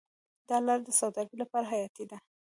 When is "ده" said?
2.11-2.17